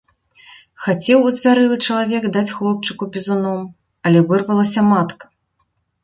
[0.83, 3.61] Хацеў азвярэлы чалавек даць хлопчыку бізуном,
[4.09, 5.25] але вырвалася матка.